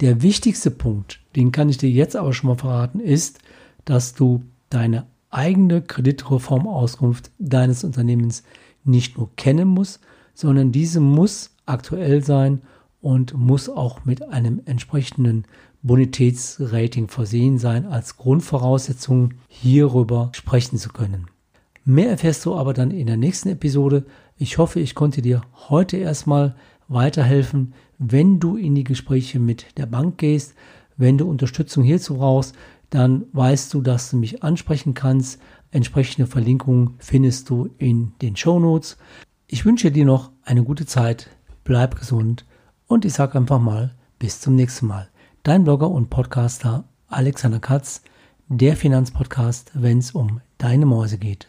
Der 0.00 0.20
wichtigste 0.20 0.72
Punkt, 0.72 1.20
den 1.36 1.52
kann 1.52 1.68
ich 1.68 1.78
dir 1.78 1.90
jetzt 1.90 2.16
aber 2.16 2.32
schon 2.32 2.48
mal 2.48 2.56
verraten, 2.56 2.98
ist, 2.98 3.38
dass 3.84 4.14
du 4.14 4.42
deine 4.68 5.06
eigene 5.32 5.82
Kreditreformauskunft 5.82 7.30
deines 7.38 7.84
Unternehmens 7.84 8.44
nicht 8.84 9.16
nur 9.16 9.34
kennen 9.36 9.68
musst, 9.68 10.00
sondern 10.34 10.72
diese 10.72 11.00
muss 11.00 11.50
aktuell 11.66 12.22
sein 12.22 12.62
und 13.00 13.34
muss 13.34 13.68
auch 13.68 14.04
mit 14.04 14.28
einem 14.28 14.62
entsprechenden 14.64 15.44
Bonitätsrating 15.82 17.08
versehen 17.08 17.58
sein 17.58 17.86
als 17.86 18.16
Grundvoraussetzung, 18.16 19.34
hierüber 19.48 20.30
sprechen 20.32 20.78
zu 20.78 20.90
können. 20.90 21.26
Mehr 21.84 22.10
erfährst 22.10 22.46
du 22.46 22.54
aber 22.54 22.72
dann 22.72 22.92
in 22.92 23.08
der 23.08 23.16
nächsten 23.16 23.48
Episode. 23.48 24.04
Ich 24.38 24.58
hoffe, 24.58 24.78
ich 24.78 24.94
konnte 24.94 25.22
dir 25.22 25.42
heute 25.68 25.96
erstmal 25.96 26.54
weiterhelfen, 26.86 27.74
wenn 27.98 28.38
du 28.38 28.56
in 28.56 28.76
die 28.76 28.84
Gespräche 28.84 29.40
mit 29.40 29.76
der 29.76 29.86
Bank 29.86 30.18
gehst. 30.18 30.54
Wenn 30.96 31.18
du 31.18 31.28
Unterstützung 31.28 31.82
hierzu 31.82 32.18
brauchst, 32.18 32.54
dann 32.92 33.24
weißt 33.32 33.72
du, 33.72 33.80
dass 33.80 34.10
du 34.10 34.18
mich 34.18 34.42
ansprechen 34.42 34.94
kannst. 34.94 35.40
Entsprechende 35.70 36.26
Verlinkungen 36.26 36.96
findest 36.98 37.48
du 37.48 37.70
in 37.78 38.12
den 38.20 38.36
Show 38.36 38.60
Notes. 38.60 38.98
Ich 39.46 39.64
wünsche 39.64 39.90
dir 39.90 40.04
noch 40.04 40.30
eine 40.44 40.62
gute 40.62 40.84
Zeit, 40.84 41.30
bleib 41.64 41.98
gesund 41.98 42.44
und 42.86 43.06
ich 43.06 43.14
sage 43.14 43.38
einfach 43.38 43.60
mal 43.60 43.94
bis 44.18 44.40
zum 44.40 44.56
nächsten 44.56 44.86
Mal. 44.86 45.08
Dein 45.42 45.64
Blogger 45.64 45.90
und 45.90 46.10
Podcaster 46.10 46.84
Alexander 47.08 47.60
Katz, 47.60 48.02
der 48.48 48.76
Finanzpodcast, 48.76 49.70
wenn 49.74 49.98
es 49.98 50.10
um 50.10 50.42
deine 50.58 50.84
Mäuse 50.84 51.16
geht. 51.16 51.48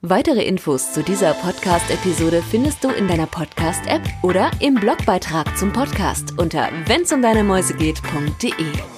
Weitere 0.00 0.44
Infos 0.44 0.92
zu 0.92 1.02
dieser 1.02 1.34
Podcast-Episode 1.34 2.42
findest 2.42 2.84
du 2.84 2.88
in 2.88 3.08
deiner 3.08 3.26
Podcast-App 3.26 4.02
oder 4.22 4.50
im 4.60 4.76
Blogbeitrag 4.76 5.58
zum 5.58 5.72
Podcast 5.72 6.38
unter 6.38 6.68
wennsumdeinemäusegeht.de. 6.86 8.93